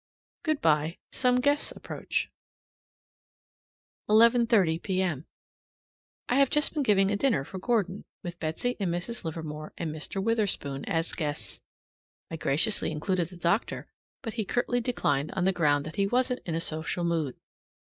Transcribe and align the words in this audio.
Good 0.41 0.61
by; 0.61 0.97
some 1.11 1.39
guests 1.41 1.71
approach. 1.71 2.31
11:30 4.09 4.81
P.M. 4.81 5.27
I 6.27 6.37
have 6.37 6.49
just 6.49 6.73
been 6.73 6.81
giving 6.81 7.11
a 7.11 7.15
dinner 7.15 7.45
for 7.45 7.59
Gordon, 7.59 8.03
with 8.23 8.39
Betsy 8.39 8.75
and 8.79 8.91
Mrs. 8.91 9.23
Livermore 9.23 9.73
and 9.77 9.93
Mr. 9.93 10.19
Witherspoon 10.19 10.85
as 10.85 11.11
guests. 11.13 11.61
I 12.31 12.35
graciously 12.37 12.91
included 12.91 13.27
the 13.27 13.37
doctor, 13.37 13.91
but 14.23 14.33
he 14.33 14.43
curtly 14.43 14.81
declined 14.81 15.33
on 15.33 15.45
the 15.45 15.53
ground 15.53 15.85
that 15.85 15.97
he 15.97 16.07
wasn't 16.07 16.41
in 16.47 16.55
a 16.55 16.61
social 16.61 17.03
mood. 17.03 17.35